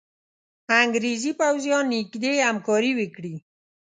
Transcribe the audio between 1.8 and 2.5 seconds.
نیژدې